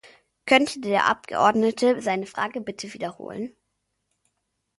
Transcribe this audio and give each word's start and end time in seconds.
Könnte 0.47 0.79
der 0.79 1.05
Abgeordnete 1.05 2.01
seine 2.01 2.25
Frage 2.25 2.59
bitte 2.59 2.91
wiederholen? 2.95 3.55